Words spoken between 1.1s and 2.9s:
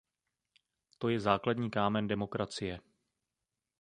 základní kámen demokracie.